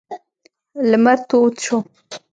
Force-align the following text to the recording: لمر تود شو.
لمر 0.89 1.17
تود 1.29 1.53
شو. 1.65 1.77